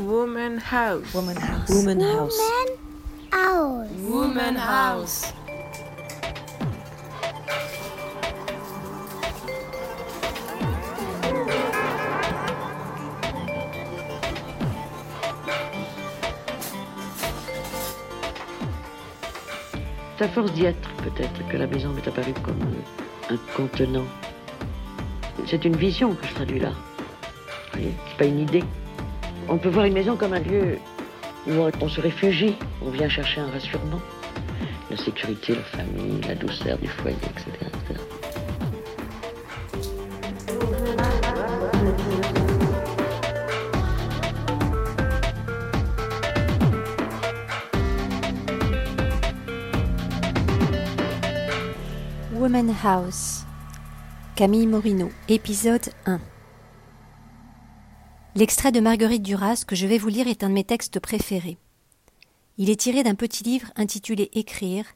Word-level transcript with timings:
Woman 0.00 0.58
House. 0.58 1.12
Woman 1.12 1.36
House. 1.36 1.68
Woman 1.68 2.00
House. 2.00 2.38
House. 3.32 3.88
Woman 4.08 4.56
House. 4.56 5.34
C'est 20.16 20.24
à 20.24 20.28
force 20.28 20.52
d'y 20.52 20.64
être, 20.64 20.88
peut-être, 21.02 21.46
que 21.48 21.56
la 21.58 21.66
maison 21.66 21.90
m'est 21.90 22.08
apparue 22.08 22.32
comme 22.42 22.58
un 23.30 23.36
contenant. 23.54 24.06
C'est 25.46 25.64
une 25.66 25.76
vision 25.76 26.14
que 26.14 26.26
je 26.26 26.34
traduis 26.34 26.60
là. 26.60 26.70
Vous 26.70 27.80
voyez, 27.80 27.94
c'est 28.08 28.16
pas 28.16 28.24
une 28.24 28.40
idée. 28.40 28.64
On 29.52 29.58
peut 29.58 29.68
voir 29.68 29.84
une 29.84 29.94
maison 29.94 30.16
comme 30.16 30.32
un 30.32 30.38
lieu 30.38 30.78
où 31.48 31.50
on 31.80 31.88
se 31.88 32.00
réfugie, 32.00 32.54
on 32.86 32.90
vient 32.90 33.08
chercher 33.08 33.40
un 33.40 33.50
rassurement. 33.50 34.00
La 34.88 34.96
sécurité, 34.96 35.56
la 35.56 35.62
famille, 35.62 36.20
la 36.20 36.36
douceur 36.36 36.78
du 36.78 36.86
foyer, 36.86 37.16
etc. 37.16 37.50
etc. 37.66 38.00
Woman 52.34 52.72
House. 52.84 53.44
Camille 54.36 54.68
Morino, 54.68 55.10
épisode 55.28 55.88
1. 56.06 56.20
L'extrait 58.40 58.72
de 58.72 58.80
Marguerite 58.80 59.22
Duras 59.22 59.64
que 59.66 59.76
je 59.76 59.86
vais 59.86 59.98
vous 59.98 60.08
lire 60.08 60.26
est 60.26 60.42
un 60.42 60.48
de 60.48 60.54
mes 60.54 60.64
textes 60.64 60.98
préférés. 60.98 61.58
Il 62.56 62.70
est 62.70 62.80
tiré 62.80 63.02
d'un 63.02 63.14
petit 63.14 63.44
livre 63.44 63.70
intitulé 63.76 64.30
Écrire, 64.32 64.86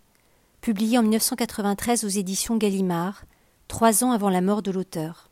publié 0.62 0.96
en 0.96 1.02
1993 1.02 2.06
aux 2.06 2.08
éditions 2.08 2.56
Gallimard, 2.56 3.26
trois 3.68 4.02
ans 4.02 4.12
avant 4.12 4.30
la 4.30 4.40
mort 4.40 4.62
de 4.62 4.70
l'auteur. 4.70 5.30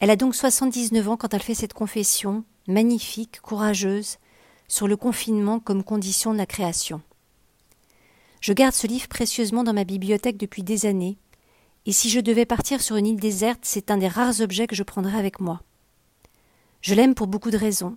Elle 0.00 0.10
a 0.10 0.16
donc 0.16 0.34
79 0.34 1.08
ans 1.08 1.16
quand 1.16 1.32
elle 1.32 1.42
fait 1.42 1.54
cette 1.54 1.72
confession, 1.72 2.42
magnifique, 2.66 3.40
courageuse, 3.42 4.16
sur 4.66 4.88
le 4.88 4.96
confinement 4.96 5.60
comme 5.60 5.84
condition 5.84 6.32
de 6.32 6.38
la 6.38 6.46
création. 6.46 7.00
Je 8.40 8.52
garde 8.52 8.74
ce 8.74 8.88
livre 8.88 9.06
précieusement 9.06 9.62
dans 9.62 9.72
ma 9.72 9.84
bibliothèque 9.84 10.36
depuis 10.36 10.64
des 10.64 10.84
années, 10.84 11.16
et 11.86 11.92
si 11.92 12.10
je 12.10 12.18
devais 12.18 12.44
partir 12.44 12.82
sur 12.82 12.96
une 12.96 13.06
île 13.06 13.20
déserte, 13.20 13.60
c'est 13.62 13.92
un 13.92 13.98
des 13.98 14.08
rares 14.08 14.40
objets 14.40 14.66
que 14.66 14.74
je 14.74 14.82
prendrais 14.82 15.16
avec 15.16 15.38
moi. 15.38 15.60
Je 16.84 16.94
l'aime 16.94 17.14
pour 17.14 17.28
beaucoup 17.28 17.50
de 17.50 17.56
raisons. 17.56 17.96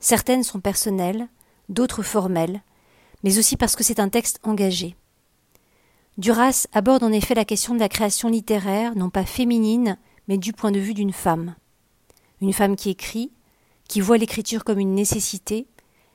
Certaines 0.00 0.42
sont 0.42 0.60
personnelles, 0.60 1.28
d'autres 1.68 2.02
formelles, 2.02 2.62
mais 3.22 3.38
aussi 3.38 3.58
parce 3.58 3.76
que 3.76 3.84
c'est 3.84 4.00
un 4.00 4.08
texte 4.08 4.40
engagé. 4.42 4.96
Duras 6.16 6.66
aborde 6.72 7.02
en 7.02 7.12
effet 7.12 7.34
la 7.34 7.44
question 7.44 7.74
de 7.74 7.78
la 7.78 7.90
création 7.90 8.30
littéraire, 8.30 8.96
non 8.96 9.10
pas 9.10 9.26
féminine, 9.26 9.98
mais 10.28 10.38
du 10.38 10.54
point 10.54 10.70
de 10.70 10.78
vue 10.78 10.94
d'une 10.94 11.12
femme. 11.12 11.56
Une 12.40 12.54
femme 12.54 12.74
qui 12.74 12.88
écrit, 12.88 13.30
qui 13.86 14.00
voit 14.00 14.16
l'écriture 14.16 14.64
comme 14.64 14.78
une 14.78 14.94
nécessité, 14.94 15.66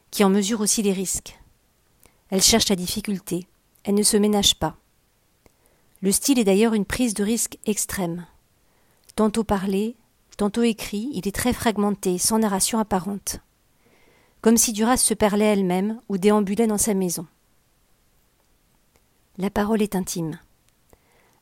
qui 0.09 0.23
en 0.23 0.31
mesure 0.31 0.61
aussi 0.61 0.81
les 0.81 0.93
risques. 0.93 1.39
Elle 2.31 2.41
cherche 2.41 2.69
la 2.69 2.75
difficulté, 2.75 3.45
elle 3.83 3.93
ne 3.93 4.01
se 4.01 4.17
ménage 4.17 4.55
pas. 4.55 4.75
Le 6.01 6.11
style 6.11 6.39
est 6.39 6.45
d'ailleurs 6.45 6.73
une 6.73 6.85
prise 6.85 7.13
de 7.13 7.23
risque 7.23 7.59
extrême. 7.67 8.25
Tantôt 9.15 9.43
parlé, 9.43 9.95
tantôt 10.37 10.63
écrit, 10.63 11.09
il 11.13 11.27
est 11.27 11.35
très 11.35 11.53
fragmenté, 11.53 12.17
sans 12.17 12.39
narration 12.39 12.79
apparente. 12.79 13.39
Comme 14.41 14.57
si 14.57 14.71
Duras 14.71 14.97
se 14.97 15.13
parlait 15.13 15.45
elle-même 15.45 15.99
ou 16.09 16.17
déambulait 16.17 16.67
dans 16.67 16.77
sa 16.77 16.93
maison. 16.93 17.25
La 19.37 19.49
parole 19.49 19.81
est 19.81 19.95
intime. 19.95 20.39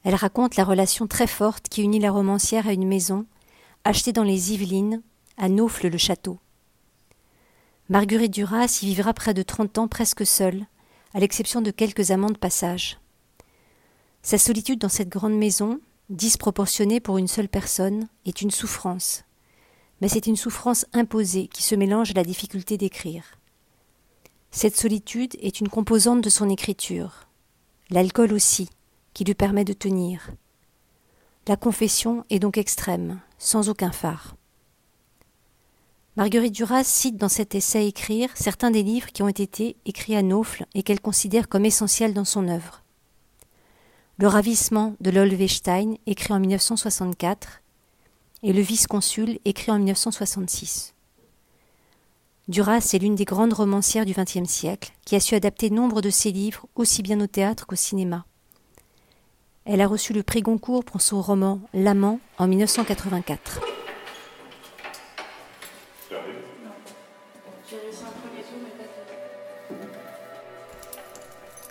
Elle 0.04 0.16
raconte 0.16 0.56
la 0.56 0.64
relation 0.64 1.08
très 1.08 1.28
forte 1.28 1.68
qui 1.70 1.82
unit 1.82 2.00
la 2.00 2.12
romancière 2.12 2.68
à 2.68 2.74
une 2.74 2.88
maison, 2.88 3.26
achetée 3.84 4.14
dans 4.14 4.24
les 4.24 4.54
Yvelines, 4.54 5.02
à 5.38 5.50
Naufle-le-Château. 5.50 6.40
Marguerite 7.90 8.34
Duras 8.34 8.80
y 8.82 8.88
vivra 8.88 9.14
près 9.14 9.34
de 9.34 9.44
trente 9.44 9.78
ans 9.78 9.88
presque 9.88 10.26
seule, 10.26 10.66
à 11.14 11.20
l'exception 11.20 11.62
de 11.62 11.72
quelques 11.72 12.12
amants 12.12 12.30
de 12.30 12.38
passage. 12.38 13.00
Sa 14.24 14.38
solitude 14.38 14.80
dans 14.80 14.90
cette 14.90 15.10
grande 15.10 15.38
maison, 15.38 15.80
disproportionnée 16.10 17.00
pour 17.00 17.18
une 17.18 17.28
seule 17.28 17.50
personne, 17.50 18.08
est 18.26 18.42
une 18.42 18.52
souffrance. 18.52 19.24
Mais 20.02 20.08
c'est 20.08 20.28
une 20.28 20.36
souffrance 20.36 20.86
imposée 20.94 21.48
qui 21.48 21.64
se 21.64 21.76
mélange 21.76 22.12
à 22.12 22.16
la 22.16 22.24
difficulté 22.24 22.78
d'écrire. 22.78 23.40
Cette 24.52 24.78
solitude 24.78 25.36
est 25.42 25.60
une 25.60 25.70
composante 25.70 26.22
de 26.22 26.30
son 26.30 26.50
écriture. 26.50 27.28
L'alcool 27.90 28.34
aussi, 28.34 28.70
qui 29.14 29.24
lui 29.24 29.34
permet 29.34 29.66
de 29.66 29.74
tenir. 29.74 30.32
La 31.48 31.58
confession 31.58 32.24
est 32.30 32.40
donc 32.40 32.58
extrême, 32.58 33.20
sans 33.38 33.70
aucun 33.70 33.92
phare. 33.92 34.36
Marguerite 36.16 36.54
Duras 36.54 36.86
cite 36.86 37.18
dans 37.18 37.28
cet 37.28 37.56
essai 37.56 37.88
Écrire 37.88 38.30
certains 38.36 38.72
des 38.72 38.84
livres 38.84 39.12
qui 39.12 39.22
ont 39.22 39.28
été 39.28 39.76
écrits 39.86 40.16
à 40.16 40.24
Naufle 40.24 40.66
et 40.74 40.82
qu'elle 40.82 41.02
considère 41.02 41.50
comme 41.50 41.66
essentiels 41.66 42.14
dans 42.14 42.24
son 42.24 42.48
œuvre. 42.48 42.85
Le 44.18 44.28
ravissement 44.28 44.96
de 45.02 45.12
Lolvestein, 45.12 45.96
écrit 46.06 46.32
en 46.32 46.40
1964, 46.40 47.62
et 48.44 48.54
Le 48.54 48.62
vice-consul, 48.62 49.40
écrit 49.44 49.72
en 49.72 49.78
1966. 49.78 50.94
Duras 52.48 52.92
est 52.94 53.00
l'une 53.00 53.16
des 53.16 53.26
grandes 53.26 53.52
romancières 53.52 54.06
du 54.06 54.14
XXe 54.14 54.50
siècle, 54.50 54.94
qui 55.04 55.18
a 55.18 55.20
su 55.20 55.36
adapter 55.36 55.70
nombre 55.70 56.02
de 56.02 56.10
ses 56.10 56.32
livres 56.32 56.66
aussi 56.76 57.02
bien 57.02 57.20
au 57.20 57.28
théâtre 57.28 57.68
qu'au 57.68 57.76
cinéma. 57.76 58.26
Elle 59.66 59.82
a 59.82 59.88
reçu 59.88 60.14
le 60.14 60.24
prix 60.24 60.42
Goncourt 60.42 60.86
pour 60.86 61.02
son 61.02 61.22
roman 61.22 61.60
L'amant 61.74 62.22
en 62.38 62.48
1984. 62.48 63.60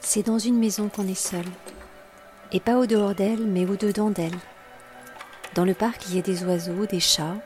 C'est 0.03 0.27
dans 0.27 0.39
une 0.39 0.59
maison 0.59 0.91
qu'on 0.91 1.09
est 1.09 1.15
seul. 1.15 1.47
Et 2.55 2.61
pas 2.61 2.79
au 2.79 2.87
dehors 2.87 3.17
d'elle, 3.17 3.45
mais 3.45 3.67
au 3.67 3.75
dedans 3.75 4.11
d'elle. 4.11 4.39
Dans 5.57 5.65
le 5.65 5.75
parc, 5.75 6.07
il 6.09 6.15
y 6.15 6.19
a 6.21 6.23
des 6.23 6.45
oiseaux, 6.45 6.87
des 6.87 7.01
chats, 7.01 7.37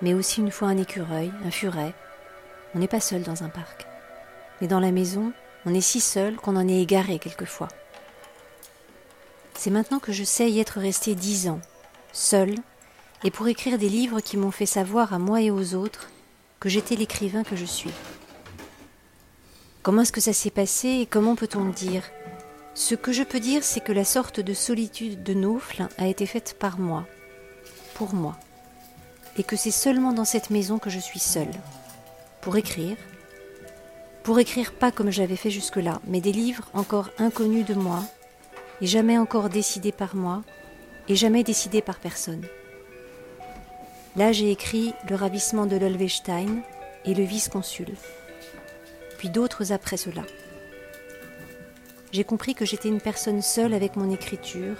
mais 0.00 0.14
aussi 0.14 0.40
une 0.40 0.52
fois 0.52 0.68
un 0.68 0.76
écureuil, 0.76 1.32
un 1.44 1.50
furet. 1.50 1.92
On 2.74 2.78
n'est 2.78 2.86
pas 2.86 3.00
seul 3.00 3.22
dans 3.22 3.42
un 3.42 3.48
parc. 3.48 3.86
Mais 4.60 4.68
dans 4.68 4.78
la 4.78 4.92
maison, 4.92 5.32
on 5.66 5.74
est 5.74 5.80
si 5.80 6.00
seul 6.00 6.36
qu'on 6.36 6.54
en 6.54 6.68
est 6.68 6.80
égaré 6.80 7.18
quelquefois. 7.18 7.66
C'est 9.54 9.70
maintenant 9.70 9.98
que 9.98 10.12
je 10.12 10.22
sais 10.22 10.48
y 10.48 10.60
être 10.60 10.78
resté 10.78 11.16
dix 11.16 11.48
ans, 11.48 11.60
seul, 12.12 12.54
et 13.24 13.32
pour 13.32 13.48
écrire 13.48 13.78
des 13.78 13.88
livres 13.88 14.20
qui 14.20 14.36
m'ont 14.36 14.52
fait 14.52 14.64
savoir 14.64 15.12
à 15.12 15.18
moi 15.18 15.40
et 15.42 15.50
aux 15.50 15.74
autres 15.74 16.08
que 16.60 16.68
j'étais 16.68 16.94
l'écrivain 16.94 17.42
que 17.42 17.56
je 17.56 17.64
suis. 17.64 17.92
Comment 19.82 20.02
est-ce 20.02 20.12
que 20.12 20.20
ça 20.20 20.32
s'est 20.32 20.50
passé 20.50 20.88
et 20.88 21.06
comment 21.06 21.34
peut-on 21.34 21.64
le 21.64 21.72
dire? 21.72 22.04
Ce 22.74 22.94
que 22.94 23.12
je 23.12 23.22
peux 23.22 23.40
dire, 23.40 23.64
c'est 23.64 23.80
que 23.80 23.92
la 23.92 24.04
sorte 24.04 24.40
de 24.40 24.54
solitude 24.54 25.22
de 25.22 25.34
Naufle 25.34 25.88
a 25.98 26.06
été 26.06 26.26
faite 26.26 26.56
par 26.58 26.78
moi, 26.78 27.06
pour 27.94 28.14
moi, 28.14 28.36
et 29.36 29.42
que 29.42 29.56
c'est 29.56 29.70
seulement 29.70 30.12
dans 30.12 30.24
cette 30.24 30.50
maison 30.50 30.78
que 30.78 30.90
je 30.90 30.98
suis 30.98 31.18
seule, 31.18 31.52
pour 32.40 32.56
écrire, 32.56 32.96
pour 34.22 34.38
écrire 34.38 34.72
pas 34.72 34.90
comme 34.90 35.10
j'avais 35.10 35.36
fait 35.36 35.50
jusque-là, 35.50 36.00
mais 36.06 36.20
des 36.20 36.32
livres 36.32 36.68
encore 36.72 37.10
inconnus 37.18 37.66
de 37.66 37.74
moi, 37.74 38.02
et 38.80 38.86
jamais 38.86 39.18
encore 39.18 39.48
décidés 39.48 39.92
par 39.92 40.16
moi, 40.16 40.42
et 41.08 41.16
jamais 41.16 41.44
décidés 41.44 41.82
par 41.82 41.98
personne. 41.98 42.46
Là, 44.16 44.32
j'ai 44.32 44.50
écrit 44.50 44.94
Le 45.08 45.16
ravissement 45.16 45.66
de 45.66 45.76
Lolvestein 45.76 46.62
et 47.04 47.14
Le 47.14 47.24
vice-consul 47.24 47.94
puis 49.22 49.30
d'autres 49.30 49.70
après 49.70 49.96
cela. 49.96 50.22
J'ai 52.12 52.24
compris 52.24 52.54
que 52.54 52.66
j'étais 52.66 52.90
une 52.90 53.00
personne 53.00 53.40
seule 53.40 53.72
avec 53.72 53.96
mon 53.96 54.10
écriture, 54.10 54.76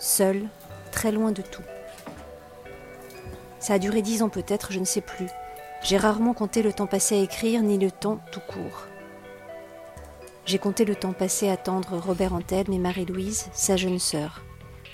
seule, 0.00 0.48
très 0.90 1.12
loin 1.12 1.30
de 1.30 1.40
tout. 1.40 1.62
Ça 3.60 3.74
a 3.74 3.78
duré 3.78 4.02
dix 4.02 4.22
ans 4.22 4.28
peut-être, 4.28 4.72
je 4.72 4.80
ne 4.80 4.84
sais 4.84 5.00
plus. 5.00 5.28
J'ai 5.84 5.96
rarement 5.96 6.34
compté 6.34 6.62
le 6.62 6.72
temps 6.72 6.88
passé 6.88 7.16
à 7.16 7.22
écrire, 7.22 7.62
ni 7.62 7.78
le 7.78 7.92
temps 7.92 8.18
tout 8.32 8.40
court. 8.40 8.86
J'ai 10.46 10.58
compté 10.58 10.84
le 10.84 10.96
temps 10.96 11.12
passé 11.12 11.48
à 11.48 11.52
attendre 11.52 11.96
Robert 11.96 12.34
Antelme 12.34 12.72
et 12.72 12.78
Marie-Louise, 12.78 13.46
sa 13.52 13.76
jeune 13.76 14.00
sœur. 14.00 14.42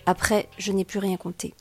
Après, 0.05 0.49
je 0.59 0.73
n'ai 0.73 0.85
plus 0.85 0.99
rien 0.99 1.17
compté. 1.17 1.55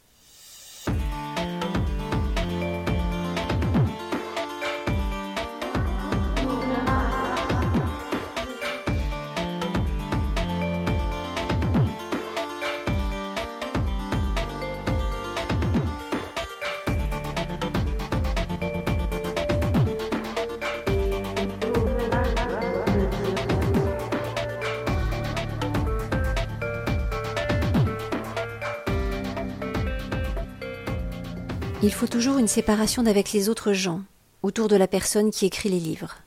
Il 31.81 31.93
faut 31.93 32.07
toujours 32.07 32.39
une 32.39 32.49
séparation 32.49 33.03
d'avec 33.03 33.31
les 33.31 33.47
autres 33.47 33.71
gens, 33.71 34.01
autour 34.43 34.67
de 34.67 34.75
la 34.75 34.87
personne 34.87 35.31
qui 35.31 35.45
écrit 35.45 35.69
les 35.69 35.79
livres. 35.79 36.17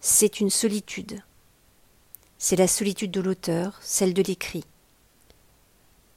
C'est 0.00 0.38
une 0.38 0.50
solitude. 0.50 1.20
C'est 2.38 2.54
la 2.54 2.68
solitude 2.68 3.10
de 3.10 3.20
l'auteur, 3.20 3.80
celle 3.82 4.14
de 4.14 4.22
l'écrit. 4.22 4.62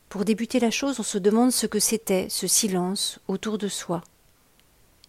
Pour 0.10 0.26
débuter 0.26 0.60
la 0.60 0.70
chose, 0.70 1.00
on 1.00 1.04
se 1.04 1.18
demande 1.18 1.52
ce 1.52 1.66
que 1.66 1.80
c'était, 1.80 2.28
ce 2.30 2.46
silence, 2.46 3.20
autour 3.28 3.58
de 3.58 3.68
soi. 3.68 4.04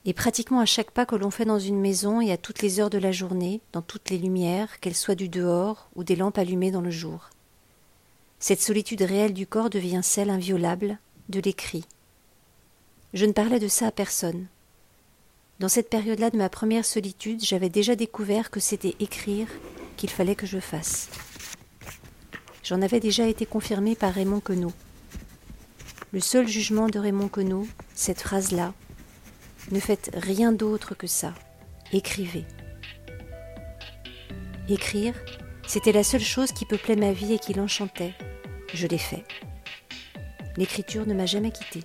Et 0.06 0.15
pratiquement 0.15 0.61
à 0.61 0.67
chaque 0.67 0.91
pas 0.91 1.05
que 1.05 1.15
l'on 1.15 1.31
fait 1.31 1.44
dans 1.44 1.59
une 1.59 1.79
maison 1.79 2.23
et 2.23 2.32
à 2.32 2.39
toutes 2.39 2.62
les 2.62 2.81
heures 2.81 2.89
de 2.89 2.97
la 2.97 3.12
journée, 3.12 3.61
dans 3.73 3.82
toutes 3.82 4.09
les 4.09 4.19
lumières, 4.19 4.81
qu'elles 4.81 4.94
soient 4.94 5.15
du 5.15 5.29
dehors 5.29 5.91
ou 5.94 6.05
des 6.05 6.17
lampes 6.17 6.39
allumées 6.39 6.71
dans 6.71 6.81
le 6.81 6.91
jour. 6.91 7.29
Cette 8.39 8.62
solitude 8.62 9.03
réelle 9.03 9.35
du 9.35 9.47
corps 9.47 9.69
devient 9.69 10.00
celle 10.03 10.31
inviolable 10.31 10.99
de 11.29 11.41
l'écrit. 11.41 11.85
Je 13.17 13.25
ne 13.25 13.33
parlais 13.33 13.59
de 13.59 13.67
ça 13.67 13.87
à 13.87 13.91
personne. 13.91 14.47
Dans 15.59 15.71
cette 15.71 15.89
période-là 15.89 16.29
de 16.29 16.37
ma 16.37 16.51
première 16.51 16.85
solitude, 16.85 17.43
j'avais 17.43 17.71
déjà 17.71 17.97
découvert 17.97 18.51
que 18.51 18.61
c'était 18.61 18.95
écrire 19.01 19.49
qu'il 19.97 20.11
fallait 20.11 20.35
que 20.35 20.45
je 20.45 20.59
fasse. 20.59 21.09
J'en 22.63 22.83
avais 22.83 23.01
déjà 23.01 23.27
été 23.27 23.47
confirmé 23.47 23.95
par 23.95 24.13
Raymond 24.13 24.41
Queneau. 24.41 24.71
Le 26.13 26.21
seul 26.21 26.47
jugement 26.47 26.91
de 26.91 26.99
Raymond 26.99 27.29
Queneau, 27.29 27.67
cette 27.95 28.21
phrase-là, 28.21 28.75
ne 29.71 29.81
faites 29.81 30.11
rien 30.13 30.53
d'autre 30.53 30.95
que 30.95 31.07
ça. 31.07 31.33
Écrivez. 31.95 32.45
Écrire, 34.69 35.15
c'était 35.67 35.93
la 35.93 36.05
seule 36.05 36.21
chose 36.21 36.53
qui 36.53 36.67
peuplait 36.67 36.97
ma 36.97 37.13
vie 37.13 37.33
et 37.33 37.39
qui 37.39 37.55
l'enchantait. 37.55 38.13
Je 38.75 38.87
l'ai 38.87 38.99
fait. 38.99 39.25
L'écriture 40.59 41.07
ne 41.07 41.15
m'a 41.15 41.25
jamais 41.25 41.51
quittée. 41.51 41.83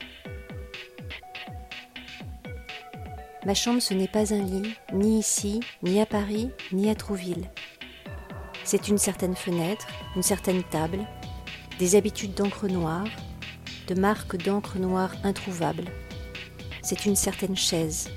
Ma 3.43 3.55
chambre, 3.55 3.81
ce 3.81 3.95
n'est 3.95 4.07
pas 4.07 4.35
un 4.35 4.43
lit, 4.43 4.75
ni 4.93 5.17
ici, 5.17 5.61
ni 5.81 5.99
à 5.99 6.05
Paris, 6.05 6.51
ni 6.71 6.91
à 6.91 6.95
Trouville. 6.95 7.49
C'est 8.63 8.87
une 8.87 8.99
certaine 8.99 9.35
fenêtre, 9.35 9.87
une 10.15 10.21
certaine 10.21 10.61
table, 10.61 10.99
des 11.79 11.95
habitudes 11.95 12.35
d'encre 12.35 12.67
noire, 12.67 13.07
de 13.87 13.95
marques 13.95 14.37
d'encre 14.37 14.77
noire 14.77 15.15
introuvables. 15.23 15.85
C'est 16.83 17.07
une 17.07 17.15
certaine 17.15 17.57
chaise, 17.57 18.11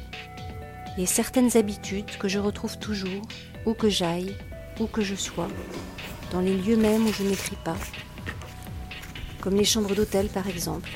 et 0.99 1.07
certaines 1.07 1.57
habitudes 1.57 2.19
que 2.19 2.29
je 2.29 2.39
retrouve 2.39 2.79
toujours, 2.79 3.23
où 3.65 3.73
que 3.73 3.89
j'aille, 3.89 4.37
où 4.79 4.87
que 4.87 5.01
je 5.01 5.15
sois, 5.15 5.49
dans 6.33 6.41
les 6.41 6.55
lieux 6.55 6.77
mêmes 6.77 7.07
où 7.07 7.13
je 7.15 7.23
n'écris 7.23 7.57
pas, 7.65 7.79
comme 9.41 9.57
les 9.57 9.65
chambres 9.65 9.95
d'hôtel 9.95 10.29
par 10.29 10.47
exemple, 10.49 10.91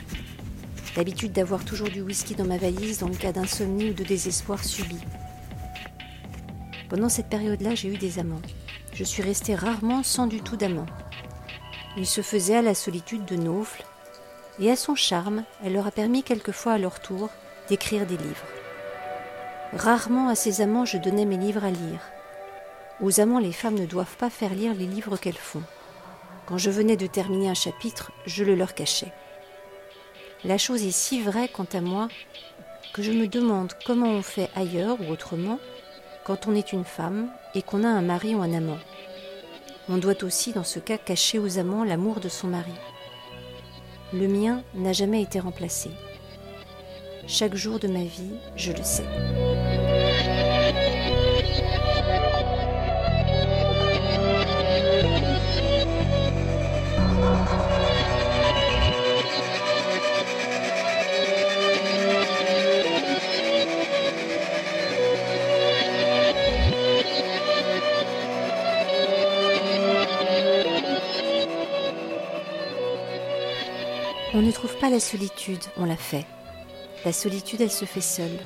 l'habitude 0.99 1.31
d'avoir 1.31 1.65
toujours 1.65 1.91
du 1.91 2.03
whisky 2.03 2.35
dans 2.35 2.45
ma 2.45 2.59
valise 2.59 2.99
dans 2.99 3.07
le 3.07 3.15
cas 3.15 3.31
d'insomnie 3.31 3.91
ou 3.91 3.95
de 3.95 4.03
désespoir 4.03 4.65
subi. 4.65 4.99
Pendant 6.89 7.09
cette 7.09 7.29
période-là, 7.29 7.77
j'ai 7.77 7.89
eu 7.89 7.99
des 7.99 8.19
amants. 8.19 8.43
Je 8.95 9.05
suis 9.05 9.23
restée 9.23 9.55
rarement 9.55 10.03
sans 10.03 10.27
du 10.27 10.41
tout 10.41 10.57
d'amants. 10.57 10.87
Ils 11.97 12.07
se 12.07 12.21
faisaient 12.21 12.57
à 12.57 12.63
la 12.63 12.75
solitude 12.75 13.25
de 13.27 13.37
Naufle, 13.37 13.85
et 14.59 14.73
à 14.73 14.77
son 14.77 14.97
charme, 14.97 15.45
elle 15.65 15.75
leur 15.75 15.87
a 15.87 15.93
permis 15.93 16.25
quelquefois 16.25 16.73
à 16.73 16.79
leur 16.79 16.99
tour 16.99 17.31
d'écrire 17.69 18.05
des 18.05 18.17
livres. 18.17 18.47
Rarement 19.75 20.29
à 20.29 20.35
ces 20.35 20.63
amants 20.63 20.85
je 20.85 20.99
donnais 20.99 21.27
mes 21.27 21.37
livres 21.37 21.65
à 21.65 21.71
lire. 21.71 22.01
Aux 23.01 23.21
amants, 23.21 23.39
les 23.39 23.53
femmes 23.53 23.79
ne 23.79 23.87
doivent 23.87 24.17
pas 24.17 24.31
faire 24.31 24.53
lire 24.53 24.75
les 24.75 24.87
livres 24.87 25.17
qu'elles 25.17 25.35
font. 25.35 25.63
Quand 26.47 26.59
je 26.59 26.71
venais 26.71 26.97
de 26.97 27.07
terminer 27.07 27.51
un 27.51 27.55
chapitre, 27.55 28.11
je 28.27 28.43
le 28.43 28.57
leur 28.57 28.75
cachais. 28.75 29.13
La 30.45 30.57
chose 30.57 30.85
est 30.85 30.93
si 30.93 31.21
vraie 31.21 31.49
quant 31.49 31.67
à 31.73 31.81
moi 31.81 32.09
que 32.93 33.03
je 33.03 33.11
me 33.11 33.27
demande 33.27 33.73
comment 33.85 34.11
on 34.11 34.23
fait 34.23 34.51
ailleurs 34.55 35.01
ou 35.01 35.11
autrement 35.11 35.59
quand 36.25 36.47
on 36.47 36.55
est 36.55 36.73
une 36.73 36.85
femme 36.85 37.29
et 37.55 37.63
qu'on 37.63 37.83
a 37.83 37.89
un 37.89 38.03
mari 38.03 38.35
ou 38.35 38.43
un 38.43 38.53
amant. 38.53 38.79
On 39.89 39.97
doit 39.97 40.23
aussi, 40.23 40.53
dans 40.53 40.65
ce 40.65 40.79
cas, 40.79 40.99
cacher 40.99 41.39
aux 41.39 41.59
amants 41.59 41.83
l'amour 41.83 42.21
de 42.21 42.29
son 42.29 42.47
mari. 42.47 42.75
Le 44.13 44.29
mien 44.29 44.63
n'a 44.75 44.93
jamais 44.93 45.23
été 45.23 45.41
remplacé. 45.41 45.91
Chaque 47.27 47.55
jour 47.55 47.79
de 47.79 47.89
ma 47.89 48.05
vie, 48.05 48.35
je 48.57 48.73
le 48.73 48.83
sais. 48.83 49.68
On 74.39 74.43
ne 74.43 74.53
trouve 74.53 74.79
pas 74.79 74.89
la 74.89 75.01
solitude, 75.01 75.65
on 75.77 75.85
la 75.85 75.97
fait. 75.97 76.25
La 77.05 77.13
solitude, 77.13 77.61
elle 77.61 77.73
se 77.73 77.85
fait 77.87 78.01
seule. 78.01 78.39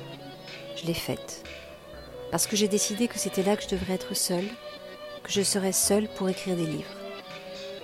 Je 0.75 0.87
l'ai 0.87 0.95
faite. 0.95 1.43
Parce 2.31 2.47
que 2.47 2.55
j'ai 2.55 2.67
décidé 2.67 3.07
que 3.07 3.19
c'était 3.19 3.43
là 3.43 3.55
que 3.55 3.61
je 3.61 3.67
devrais 3.67 3.93
être 3.93 4.15
seule, 4.15 4.47
que 5.21 5.31
je 5.31 5.43
serais 5.43 5.71
seule 5.71 6.07
pour 6.15 6.27
écrire 6.29 6.55
des 6.55 6.65
livres. 6.65 6.95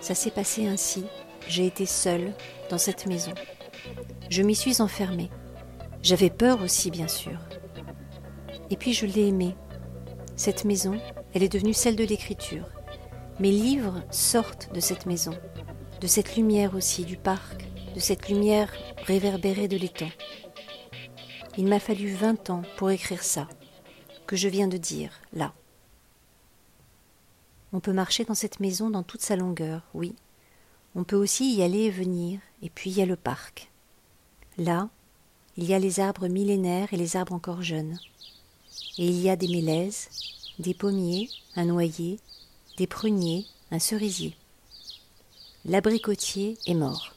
Ça 0.02 0.16
s'est 0.16 0.32
passé 0.32 0.66
ainsi. 0.66 1.06
J'ai 1.48 1.68
été 1.68 1.86
seule 1.86 2.34
dans 2.72 2.80
cette 2.80 3.06
maison. 3.06 3.32
Je 4.32 4.42
m'y 4.42 4.56
suis 4.56 4.82
enfermée. 4.82 5.30
J'avais 6.02 6.32
peur 6.32 6.64
aussi, 6.64 6.90
bien 6.90 7.08
sûr. 7.08 7.38
Et 8.72 8.76
puis 8.76 8.94
je 8.94 9.06
l'ai 9.06 9.28
aimée. 9.28 9.56
Cette 10.36 10.66
maison, 10.66 11.00
elle 11.36 11.44
est 11.44 11.54
devenue 11.54 11.76
celle 11.76 11.96
de 11.96 12.06
l'écriture. 12.06 12.66
Mes 13.40 13.52
livres 13.52 14.02
sortent 14.10 14.74
de 14.74 14.80
cette 14.80 15.06
maison, 15.06 15.38
de 16.02 16.08
cette 16.08 16.36
lumière 16.36 16.74
aussi, 16.74 17.06
du 17.06 17.16
parc, 17.16 17.69
de 17.94 18.00
cette 18.00 18.30
lumière 18.30 18.72
réverbérée 19.06 19.68
de 19.68 19.78
l'étang. 19.78 20.12
Il 21.58 21.68
m'a 21.68 21.80
fallu 21.80 22.14
vingt 22.14 22.50
ans 22.50 22.64
pour 22.78 22.92
écrire 22.92 23.24
ça, 23.24 23.48
que 24.28 24.36
je 24.36 24.48
viens 24.48 24.68
de 24.68 24.78
dire, 24.78 25.12
là. 25.34 25.54
On 27.74 27.80
peut 27.80 27.94
marcher 27.94 28.26
dans 28.26 28.36
cette 28.36 28.60
maison 28.60 28.90
dans 28.90 29.04
toute 29.04 29.22
sa 29.22 29.36
longueur, 29.36 29.84
oui. 29.94 30.16
On 30.96 31.04
peut 31.04 31.16
aussi 31.16 31.54
y 31.56 31.62
aller 31.62 31.84
et 31.84 31.92
venir, 31.92 32.40
et 32.62 32.70
puis 32.70 32.90
il 32.90 32.98
y 32.98 33.02
a 33.02 33.06
le 33.06 33.16
parc. 33.16 33.72
Là, 34.58 34.90
il 35.58 35.66
y 35.66 35.74
a 35.74 35.80
les 35.80 36.00
arbres 36.00 36.28
millénaires 36.28 36.94
et 36.94 36.98
les 36.98 37.16
arbres 37.16 37.34
encore 37.34 37.62
jeunes. 37.62 38.00
Et 38.98 39.08
il 39.08 39.20
y 39.20 39.30
a 39.30 39.36
des 39.36 39.48
mélèzes, 39.48 40.10
des 40.58 40.74
pommiers, 40.74 41.30
un 41.56 41.66
noyer, 41.66 42.20
des 42.78 42.88
pruniers, 42.88 43.46
un 43.72 43.80
cerisier. 43.80 44.36
L'abricotier 45.66 46.58
est 46.66 46.74
mort. 46.74 47.14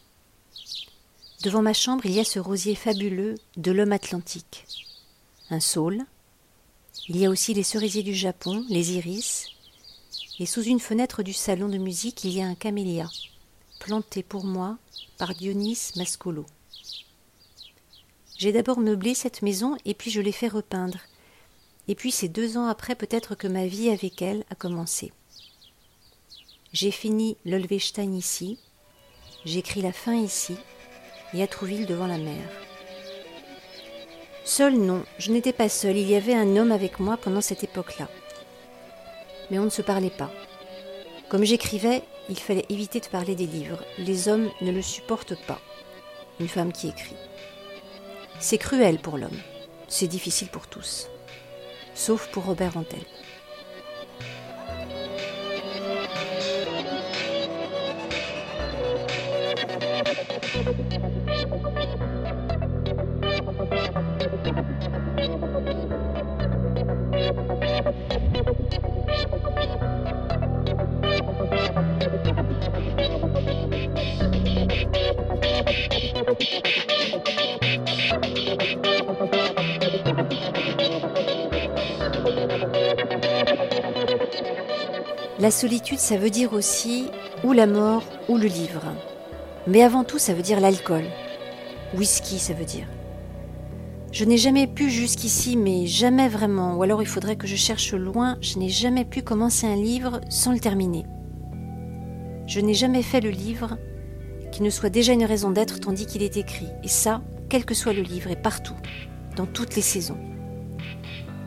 Devant 1.43 1.63
ma 1.63 1.73
chambre, 1.73 2.07
il 2.07 2.13
y 2.13 2.21
a 2.21 2.25
ce 2.25 2.39
rosier 2.39 2.77
fabuleux 2.77 3.35
de 3.57 3.73
l'homme 3.73 3.91
atlantique. 3.91 4.65
Un 5.51 5.59
saule. 5.59 6.05
Il 7.09 7.17
y 7.17 7.27
a 7.27 7.31
aussi 7.31 7.53
les 7.53 7.65
cerisiers 7.65 8.05
du 8.05 8.15
Japon, 8.15 8.65
les 8.69 8.93
iris. 8.93 9.49
Et 10.39 10.47
sous 10.47 10.63
une 10.63 10.79
fenêtre 10.79 11.25
du 11.25 11.33
salon 11.33 11.69
de 11.69 11.79
musique, 11.79 12.23
il 12.23 12.31
y 12.31 12.41
a 12.41 12.47
un 12.47 12.55
camélia, 12.55 13.11
planté 13.81 14.23
pour 14.23 14.45
moi 14.45 14.79
par 15.19 15.35
Dionys 15.35 15.91
Mascolo. 15.97 16.47
J'ai 18.39 18.53
d'abord 18.53 18.79
meublé 18.79 19.15
cette 19.15 19.43
maison 19.43 19.77
et 19.85 19.95
puis 19.95 20.13
je 20.13 20.21
l'ai 20.21 20.33
fait 20.33 20.49
repeindre. 20.49 20.99
Et 21.89 21.97
puis 21.97 22.13
c'est 22.13 22.29
deux 22.29 22.57
ans 22.57 22.67
après 22.67 22.95
peut-être 22.95 23.35
que 23.35 23.49
ma 23.49 23.67
vie 23.67 23.91
avec 23.91 24.23
elle 24.23 24.45
a 24.51 24.55
commencé. 24.55 25.13
J'ai 26.73 26.93
fini 26.93 27.37
l'Olvestein 27.45 28.13
ici, 28.13 28.61
j'écris 29.45 29.83
la 29.83 29.93
fin 29.93 30.15
ici, 30.15 30.57
et 31.35 31.47
Trouville 31.47 31.87
devant 31.87 32.07
la 32.07 32.19
mer. 32.19 32.45
Seul 34.45 34.75
non, 34.75 35.05
je 35.19 35.31
n'étais 35.31 35.53
pas 35.53 35.69
seule, 35.69 35.97
il 35.97 36.11
y 36.11 36.17
avait 36.17 36.35
un 36.35 36.57
homme 36.57 36.73
avec 36.73 36.99
moi 36.99 37.17
pendant 37.17 37.41
cette 37.41 37.65
époque-là. 37.65 38.09
Mais 39.51 39.59
on 39.59 39.65
ne 39.65 39.71
se 39.71 39.83
parlait 39.83 40.11
pas. 40.11 40.31
Comme 41.29 41.45
j'écrivais, 41.45 42.03
il 42.29 42.39
fallait 42.39 42.67
éviter 42.69 43.01
de 43.01 43.07
parler 43.07 43.35
des 43.35 43.47
livres. 43.47 43.83
Les 43.99 44.29
hommes 44.29 44.51
ne 44.61 44.73
le 44.73 44.83
supportent 44.83 45.39
pas. 45.47 45.61
Une 46.41 46.49
femme 46.49 46.73
qui 46.73 46.89
écrit. 46.89 47.17
C'est 48.41 48.59
cruel 48.59 48.99
pour 48.99 49.17
l'homme. 49.17 49.41
C'est 49.89 50.09
difficile 50.09 50.49
pour 50.49 50.67
tous. 50.67 51.09
Sauf 51.95 52.29
pour 52.29 52.45
Robert 52.45 52.77
Antel. 52.77 53.05
La 85.43 85.51
solitude, 85.51 85.99
ça 85.99 86.19
veut 86.19 86.31
dire 86.31 86.53
aussi 86.53 87.07
ou 87.43 87.53
la 87.53 87.67
mort 87.67 88.05
ou 88.29 88.37
le 88.37 88.47
livre. 88.47 88.85
Mais 89.67 89.83
avant 89.83 90.05
tout, 90.05 90.21
ça 90.21 90.35
veut 90.35 90.43
dire 90.43 90.61
l'alcool. 90.61 91.03
Whisky, 91.97 92.39
ça 92.39 92.53
veut 92.53 92.65
dire. 92.65 92.87
Je 94.13 94.25
n'ai 94.25 94.37
jamais 94.37 94.69
pu 94.69 94.89
jusqu'ici, 94.89 95.57
mais 95.57 95.89
jamais 95.89 96.29
vraiment, 96.29 96.77
ou 96.77 96.85
alors 96.85 97.03
il 97.03 97.09
faudrait 97.09 97.35
que 97.35 97.49
je 97.49 97.57
cherche 97.57 97.93
loin, 97.93 98.39
je 98.41 98.57
n'ai 98.61 98.69
jamais 98.69 99.05
pu 99.05 99.23
commencer 99.23 99.67
un 99.67 99.75
livre 99.75 100.21
sans 100.29 100.53
le 100.53 100.61
terminer. 100.61 101.07
Je 102.47 102.61
n'ai 102.61 102.75
jamais 102.75 103.03
fait 103.03 103.21
le 103.21 103.31
livre 103.31 103.79
qui 104.53 104.63
ne 104.63 104.71
soit 104.71 104.91
déjà 104.91 105.13
une 105.13 105.25
raison 105.25 105.51
d'être 105.51 105.81
tandis 105.81 106.07
qu'il 106.07 106.23
est 106.23 106.37
écrit, 106.37 106.69
et 106.85 106.89
ça, 106.89 107.21
quel 107.49 107.65
que 107.65 107.75
soit 107.75 107.95
le 107.95 108.03
livre, 108.03 108.31
et 108.31 108.37
partout, 108.37 108.77
dans 109.35 109.47
toutes 109.47 109.75
les 109.75 109.83
saisons. 109.83 110.19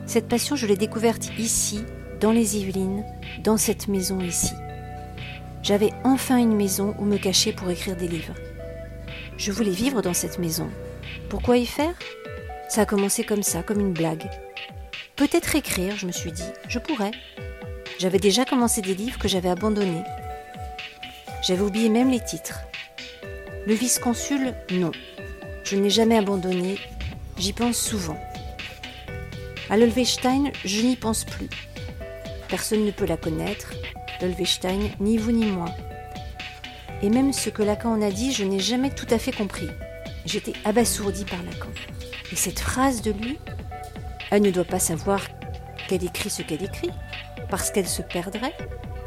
Cette 0.05 0.27
passion, 0.27 0.57
je 0.57 0.67
l'ai 0.67 0.75
découverte 0.75 1.29
ici, 1.39 1.79
dans 2.25 2.31
les 2.31 2.57
Yvelines, 2.57 3.05
dans 3.43 3.55
cette 3.55 3.87
maison 3.87 4.19
ici. 4.19 4.55
J'avais 5.61 5.91
enfin 6.03 6.37
une 6.37 6.55
maison 6.55 6.95
où 6.97 7.05
me 7.05 7.19
cacher 7.19 7.53
pour 7.53 7.69
écrire 7.69 7.95
des 7.95 8.07
livres. 8.07 8.33
Je 9.37 9.51
voulais 9.51 9.69
vivre 9.69 10.01
dans 10.01 10.15
cette 10.15 10.39
maison. 10.39 10.67
Pourquoi 11.29 11.57
y 11.57 11.67
faire? 11.67 11.93
Ça 12.67 12.81
a 12.81 12.85
commencé 12.87 13.23
comme 13.23 13.43
ça, 13.43 13.61
comme 13.61 13.79
une 13.79 13.93
blague. 13.93 14.27
Peut-être 15.15 15.55
écrire, 15.55 15.97
je 15.97 16.07
me 16.07 16.11
suis 16.11 16.31
dit, 16.31 16.49
je 16.67 16.79
pourrais. 16.79 17.11
J'avais 17.99 18.17
déjà 18.17 18.43
commencé 18.43 18.81
des 18.81 18.95
livres 18.95 19.19
que 19.19 19.27
j'avais 19.27 19.49
abandonnés. 19.49 20.03
J'avais 21.43 21.61
oublié 21.61 21.89
même 21.89 22.09
les 22.09 22.21
titres. 22.21 22.61
Le 23.67 23.75
vice-consul, 23.75 24.55
non. 24.71 24.93
Je 25.63 25.75
n'ai 25.75 25.91
jamais 25.91 26.17
abandonné, 26.17 26.79
j'y 27.37 27.53
pense 27.53 27.77
souvent. 27.77 28.19
À 29.69 29.77
l'Olvestein, 29.77 30.45
je 30.63 30.81
n'y 30.81 30.95
pense 30.95 31.23
plus. 31.23 31.49
Personne 32.47 32.85
ne 32.85 32.91
peut 32.91 33.05
la 33.05 33.17
connaître, 33.17 33.73
l'Olvestein, 34.21 34.79
ni 34.99 35.17
vous 35.17 35.31
ni 35.31 35.45
moi. 35.45 35.69
Et 37.01 37.09
même 37.09 37.33
ce 37.33 37.49
que 37.49 37.63
Lacan 37.63 37.91
en 37.91 38.01
a 38.01 38.11
dit, 38.11 38.31
je 38.31 38.43
n'ai 38.43 38.59
jamais 38.59 38.89
tout 38.89 39.07
à 39.09 39.17
fait 39.17 39.31
compris. 39.31 39.69
J'étais 40.25 40.53
abasourdi 40.63 41.25
par 41.25 41.41
Lacan. 41.43 41.69
Et 42.31 42.35
cette 42.35 42.59
phrase 42.59 43.01
de 43.01 43.11
lui, 43.11 43.37
elle 44.31 44.41
ne 44.41 44.51
doit 44.51 44.63
pas 44.63 44.79
savoir 44.79 45.21
qu'elle 45.87 46.03
écrit 46.03 46.29
ce 46.29 46.41
qu'elle 46.41 46.63
écrit, 46.63 46.91
parce 47.49 47.71
qu'elle 47.71 47.87
se 47.87 48.01
perdrait, 48.01 48.55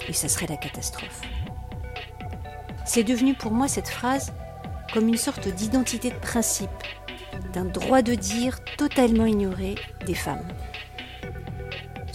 et 0.08 0.12
ça 0.12 0.28
serait 0.28 0.46
la 0.46 0.56
catastrophe. 0.56 1.22
C'est 2.84 3.04
devenu 3.04 3.34
pour 3.34 3.52
moi 3.52 3.68
cette 3.68 3.88
phrase 3.88 4.32
comme 4.92 5.08
une 5.08 5.16
sorte 5.16 5.48
d'identité 5.48 6.10
de 6.10 6.18
principe, 6.18 6.70
d'un 7.52 7.64
droit 7.64 8.02
de 8.02 8.14
dire 8.14 8.58
totalement 8.76 9.26
ignoré 9.26 9.74
des 10.06 10.14
femmes. 10.14 10.46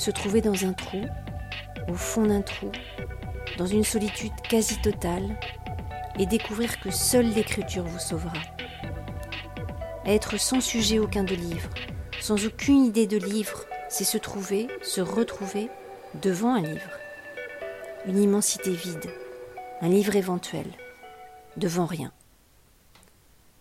Se 0.04 0.12
trouver 0.12 0.42
dans 0.42 0.66
un 0.66 0.74
trou, 0.74 1.00
au 1.88 1.94
fond 1.94 2.26
d'un 2.26 2.42
trou, 2.42 2.70
dans 3.58 3.68
une 3.68 3.86
solitude 3.86 4.34
quasi 4.50 4.82
totale, 4.82 5.40
et 6.20 6.26
découvrir 6.26 6.82
que 6.82 6.92
seule 6.92 7.30
l'écriture 7.30 7.86
vous 7.86 8.00
sauvera. 8.00 8.34
Être 10.06 10.38
sans 10.38 10.60
sujet 10.60 11.00
aucun 11.00 11.24
de 11.24 11.36
livre, 11.36 11.70
sans 12.20 12.46
aucune 12.46 12.84
idée 12.84 13.08
de 13.08 13.16
livre, 13.16 13.64
c'est 13.88 14.04
se 14.04 14.18
trouver, 14.18 14.68
se 14.82 15.00
retrouver 15.00 15.70
devant 16.22 16.54
un 16.54 16.62
livre. 16.62 17.00
Une 18.06 18.22
immensité 18.22 18.72
vide, 18.72 19.10
un 19.80 19.88
livre 19.88 20.18
éventuel, 20.18 20.68
devant 21.56 21.86
rien 21.86 22.12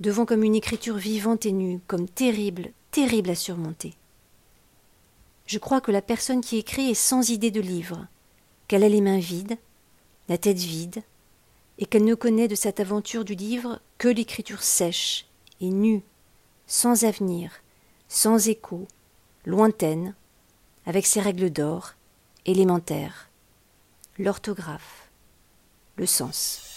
devant 0.00 0.26
comme 0.26 0.42
une 0.42 0.56
écriture 0.56 0.96
vivante 0.96 1.46
et 1.46 1.52
nue, 1.52 1.78
comme 1.86 2.08
terrible, 2.08 2.72
terrible 2.90 3.30
à 3.30 3.36
surmonter. 3.36 3.94
Je 5.52 5.58
crois 5.58 5.82
que 5.82 5.92
la 5.92 6.00
personne 6.00 6.40
qui 6.40 6.56
écrit 6.56 6.88
est 6.88 6.94
sans 6.94 7.28
idée 7.28 7.50
de 7.50 7.60
livre, 7.60 8.06
qu'elle 8.68 8.84
a 8.84 8.88
les 8.88 9.02
mains 9.02 9.18
vides, 9.18 9.58
la 10.30 10.38
tête 10.38 10.56
vide, 10.56 11.02
et 11.76 11.84
qu'elle 11.84 12.06
ne 12.06 12.14
connaît 12.14 12.48
de 12.48 12.54
cette 12.54 12.80
aventure 12.80 13.22
du 13.22 13.34
livre 13.34 13.78
que 13.98 14.08
l'écriture 14.08 14.62
sèche 14.62 15.26
et 15.60 15.68
nue, 15.68 16.00
sans 16.66 17.04
avenir, 17.04 17.52
sans 18.08 18.48
écho, 18.48 18.88
lointaine, 19.44 20.14
avec 20.86 21.04
ses 21.04 21.20
règles 21.20 21.50
d'or, 21.50 21.96
élémentaires, 22.46 23.28
l'orthographe, 24.18 25.10
le 25.96 26.06
sens. 26.06 26.71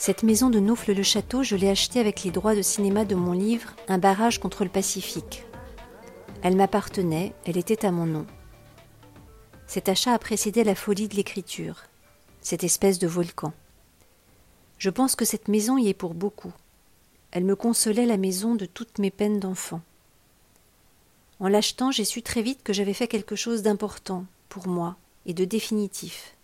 Cette 0.00 0.22
maison 0.22 0.48
de 0.48 0.60
Naufle-le-Château, 0.60 1.42
je 1.42 1.56
l'ai 1.56 1.68
achetée 1.68 2.00
avec 2.00 2.22
les 2.22 2.30
droits 2.30 2.54
de 2.54 2.62
cinéma 2.62 3.04
de 3.04 3.14
mon 3.14 3.32
livre 3.32 3.76
Un 3.86 3.98
barrage 3.98 4.40
contre 4.40 4.64
le 4.64 4.70
Pacifique. 4.70 5.44
Elle 6.40 6.56
m'appartenait, 6.56 7.34
elle 7.44 7.58
était 7.58 7.84
à 7.84 7.90
mon 7.90 8.06
nom. 8.06 8.26
Cet 9.66 9.90
achat 9.90 10.14
a 10.14 10.18
précédé 10.18 10.64
la 10.64 10.74
folie 10.74 11.06
de 11.06 11.16
l'écriture, 11.16 11.84
cette 12.40 12.64
espèce 12.64 12.98
de 12.98 13.06
volcan. 13.06 13.52
Je 14.78 14.88
pense 14.88 15.16
que 15.16 15.26
cette 15.26 15.48
maison 15.48 15.76
y 15.76 15.90
est 15.90 15.94
pour 15.94 16.14
beaucoup. 16.14 16.54
Elle 17.30 17.44
me 17.44 17.54
consolait 17.54 18.06
la 18.06 18.16
maison 18.16 18.54
de 18.54 18.64
toutes 18.64 18.98
mes 19.00 19.10
peines 19.10 19.38
d'enfant. 19.38 19.82
En 21.40 21.48
l'achetant, 21.48 21.90
j'ai 21.90 22.06
su 22.06 22.22
très 22.22 22.40
vite 22.40 22.62
que 22.62 22.72
j'avais 22.72 22.94
fait 22.94 23.06
quelque 23.06 23.36
chose 23.36 23.60
d'important 23.60 24.24
pour 24.48 24.66
moi 24.66 24.96
et 25.26 25.34
de 25.34 25.44
définitif 25.44 26.36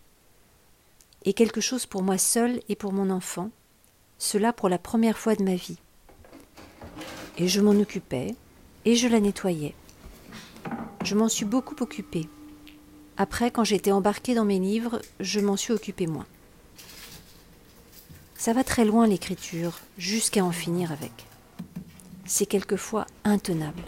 et 1.26 1.32
quelque 1.32 1.60
chose 1.60 1.84
pour 1.86 2.02
moi 2.02 2.16
seul 2.16 2.60
et 2.68 2.76
pour 2.76 2.92
mon 2.92 3.10
enfant, 3.10 3.50
cela 4.16 4.52
pour 4.52 4.68
la 4.68 4.78
première 4.78 5.18
fois 5.18 5.34
de 5.34 5.42
ma 5.42 5.56
vie. 5.56 5.78
Et 7.36 7.48
je 7.48 7.60
m'en 7.60 7.72
occupais, 7.72 8.34
et 8.84 8.94
je 8.94 9.08
la 9.08 9.20
nettoyais. 9.20 9.74
Je 11.04 11.14
m'en 11.16 11.28
suis 11.28 11.44
beaucoup 11.44 11.76
occupée. 11.80 12.28
Après, 13.16 13.50
quand 13.50 13.64
j'étais 13.64 13.92
embarquée 13.92 14.34
dans 14.34 14.44
mes 14.44 14.60
livres, 14.60 15.02
je 15.20 15.40
m'en 15.40 15.56
suis 15.56 15.72
occupée 15.72 16.06
moins. 16.06 16.26
Ça 18.36 18.52
va 18.52 18.62
très 18.62 18.84
loin 18.84 19.06
l'écriture, 19.06 19.80
jusqu'à 19.98 20.44
en 20.44 20.52
finir 20.52 20.92
avec. 20.92 21.26
C'est 22.24 22.46
quelquefois 22.46 23.06
intenable. 23.24 23.82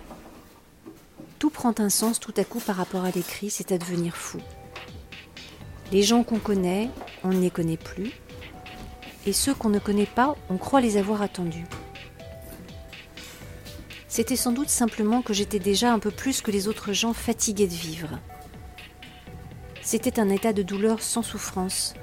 Tout 1.39 1.51
prend 1.51 1.75
un 1.79 1.91
sens 1.91 2.19
tout 2.19 2.35
à 2.37 2.45
coup 2.45 2.59
par 2.59 2.77
rapport 2.77 3.05
à 3.05 3.11
l'écrit, 3.13 3.51
c'est 3.51 3.71
à 3.71 3.79
devenir 3.79 4.17
fou. 4.17 4.39
Les 5.93 6.03
gens 6.03 6.25
qu'on 6.25 6.39
connaît, 6.39 6.91
on 7.25 7.29
ne 7.29 7.41
les 7.41 7.51
connaît 7.51 7.77
plus. 7.77 8.13
Et 9.27 9.33
ceux 9.33 9.55
qu'on 9.55 9.69
ne 9.69 9.79
connaît 9.79 10.07
pas, 10.07 10.37
on 10.49 10.57
croit 10.57 10.81
les 10.81 10.97
avoir 10.97 11.23
attendus. 11.23 11.67
C'était 14.09 14.37
sans 14.37 14.53
doute 14.53 14.71
simplement 14.71 15.23
que 15.23 15.35
j'étais 15.35 15.59
déjà 15.59 15.93
un 15.93 15.99
peu 15.99 16.11
plus 16.11 16.41
que 16.41 16.51
les 16.51 16.67
autres 16.67 16.93
gens 16.93 17.13
fatigués 17.13 17.67
de 17.67 17.75
vivre. 17.75 18.19
C'était 19.83 20.19
un 20.19 20.29
état 20.29 20.53
de 20.53 20.63
douleur 20.63 21.03
sans 21.03 21.23
souffrance. 21.23 21.95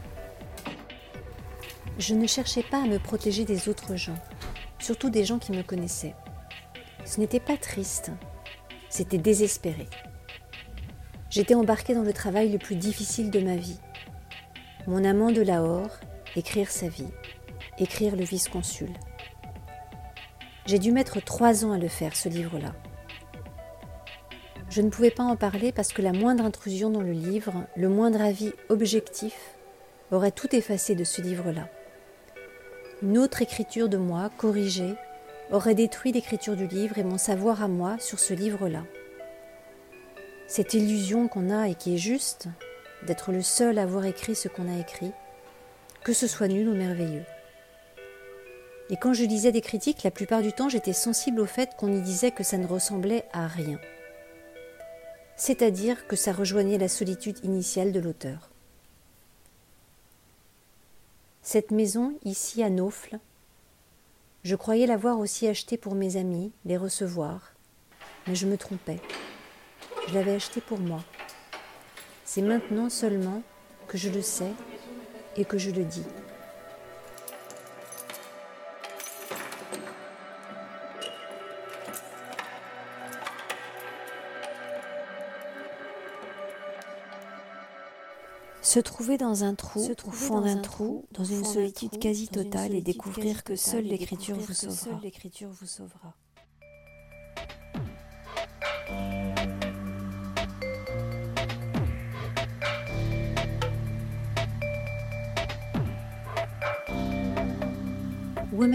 Je 1.97 2.13
ne 2.13 2.27
cherchais 2.27 2.63
pas 2.63 2.81
à 2.81 2.87
me 2.87 2.99
protéger 2.99 3.45
des 3.45 3.69
autres 3.69 3.95
gens, 3.95 4.15
surtout 4.79 5.09
des 5.09 5.25
gens 5.25 5.39
qui 5.39 5.51
me 5.51 5.63
connaissaient. 5.63 6.15
Ce 7.05 7.19
n'était 7.19 7.39
pas 7.39 7.57
triste, 7.57 8.11
c'était 8.89 9.17
désespéré. 9.17 9.87
J'étais 11.29 11.53
embarquée 11.53 11.93
dans 11.93 12.03
le 12.03 12.13
travail 12.13 12.49
le 12.49 12.57
plus 12.57 12.75
difficile 12.75 13.29
de 13.29 13.39
ma 13.39 13.55
vie. 13.55 13.79
Mon 14.87 15.03
amant 15.03 15.31
de 15.31 15.41
Lahore, 15.41 15.89
écrire 16.35 16.69
sa 16.69 16.87
vie, 16.87 17.11
écrire 17.79 18.15
le 18.15 18.23
vice-consul. 18.23 18.91
J'ai 20.65 20.79
dû 20.79 20.91
mettre 20.91 21.23
trois 21.23 21.65
ans 21.65 21.71
à 21.71 21.77
le 21.77 21.87
faire, 21.87 22.15
ce 22.15 22.29
livre-là. 22.29 22.73
Je 24.69 24.81
ne 24.81 24.89
pouvais 24.89 25.11
pas 25.11 25.23
en 25.23 25.35
parler 25.35 25.71
parce 25.71 25.91
que 25.91 26.01
la 26.01 26.13
moindre 26.13 26.45
intrusion 26.45 26.89
dans 26.89 27.01
le 27.01 27.13
livre, 27.13 27.53
le 27.75 27.89
moindre 27.89 28.21
avis 28.21 28.51
objectif, 28.69 29.55
aurait 30.11 30.31
tout 30.31 30.55
effacé 30.55 30.93
de 30.93 31.03
ce 31.03 31.21
livre-là. 31.21 31.67
Une 33.01 33.17
autre 33.17 33.41
écriture 33.41 33.89
de 33.89 33.97
moi, 33.97 34.29
corrigée, 34.37 34.93
aurait 35.51 35.75
détruit 35.75 36.11
l'écriture 36.11 36.55
du 36.55 36.67
livre 36.67 36.97
et 36.97 37.03
mon 37.03 37.17
savoir 37.17 37.63
à 37.63 37.67
moi 37.67 37.97
sur 37.99 38.19
ce 38.19 38.33
livre-là 38.33 38.83
cette 40.47 40.73
illusion 40.73 41.27
qu'on 41.27 41.49
a 41.49 41.69
et 41.69 41.75
qui 41.75 41.95
est 41.95 41.99
juste, 41.99 42.47
d'être 43.05 43.31
le 43.31 43.41
seul 43.41 43.77
à 43.77 43.83
avoir 43.83 44.05
écrit 44.05 44.35
ce 44.35 44.47
qu'on 44.47 44.73
a 44.73 44.79
écrit, 44.79 45.11
que 46.03 46.13
ce 46.13 46.27
soit 46.27 46.47
nul 46.47 46.67
ou 46.67 46.75
merveilleux. 46.75 47.25
Et 48.89 48.97
quand 48.97 49.13
je 49.13 49.23
lisais 49.23 49.51
des 49.51 49.61
critiques, 49.61 50.03
la 50.03 50.11
plupart 50.11 50.41
du 50.41 50.53
temps 50.53 50.69
j'étais 50.69 50.93
sensible 50.93 51.39
au 51.39 51.45
fait 51.45 51.75
qu'on 51.77 51.91
y 51.91 52.01
disait 52.01 52.31
que 52.31 52.43
ça 52.43 52.57
ne 52.57 52.67
ressemblait 52.67 53.25
à 53.33 53.47
rien. 53.47 53.79
C'est-à-dire 55.35 56.07
que 56.07 56.15
ça 56.15 56.31
rejoignait 56.31 56.77
la 56.77 56.87
solitude 56.87 57.43
initiale 57.43 57.91
de 57.91 57.99
l'auteur. 57.99 58.49
Cette 61.41 61.71
maison, 61.71 62.17
ici 62.23 62.63
à 62.63 62.69
Naufle, 62.69 63.19
je 64.43 64.55
croyais 64.55 64.87
l'avoir 64.87 65.19
aussi 65.19 65.47
achetée 65.47 65.77
pour 65.77 65.95
mes 65.95 66.17
amis, 66.17 66.51
les 66.65 66.77
recevoir, 66.77 67.53
mais 68.27 68.35
je 68.35 68.45
me 68.45 68.57
trompais. 68.57 68.99
Je 70.07 70.13
l'avais 70.13 70.35
acheté 70.35 70.61
pour 70.61 70.79
moi. 70.79 71.03
C'est 72.25 72.41
maintenant 72.41 72.89
seulement, 72.89 73.43
que 73.87 73.97
je 73.97 74.09
le 74.09 74.21
sais 74.21 74.51
et 75.37 75.45
que 75.45 75.59
je 75.59 75.69
le 75.69 75.83
dis. 75.83 76.03
Se 88.61 88.79
trouver 88.79 89.17
dans 89.17 89.43
un 89.43 89.53
trou, 89.53 89.87
au 90.05 90.11
fond 90.11 90.41
d'un 90.41 90.57
trou, 90.57 91.05
dans 91.11 91.23
une 91.23 91.45
solitude 91.45 91.97
quasi 91.99 92.27
totale 92.27 92.73
et 92.73 92.81
découvrir 92.81 93.43
que 93.43 93.55
seule 93.55 93.85
l'écriture 93.85 94.35
vous 94.35 94.53
sauvera. 95.67 96.15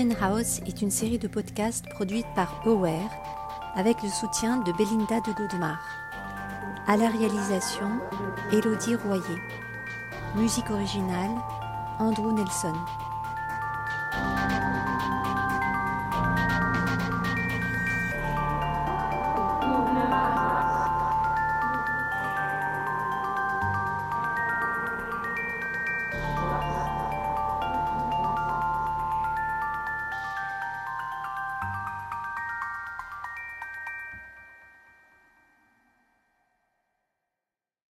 Women 0.01 0.17
House 0.23 0.63
est 0.67 0.81
une 0.81 0.91
série 0.91 1.19
de 1.19 1.29
podcasts 1.29 1.87
produite 1.91 2.25
par 2.35 2.63
Aware 2.65 3.11
avec 3.75 4.03
le 4.03 4.09
soutien 4.09 4.57
de 4.57 4.73
Belinda 4.73 5.21
de 5.21 5.33
Godemar. 5.35 5.79
À 6.87 6.97
la 6.97 7.11
réalisation, 7.11 8.01
Elodie 8.51 8.95
Royer. 8.95 9.43
Musique 10.37 10.71
originale, 10.71 11.33
Andrew 11.99 12.33
Nelson. 12.33 12.73